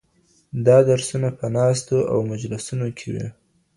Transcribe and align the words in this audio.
دا 0.65 0.77
درسونه 0.89 1.29
په 1.39 1.45
ناستو 1.55 1.97
او 2.11 2.17
مجلسونو 2.31 2.87
کې 2.97 3.07
وي. 3.13 3.27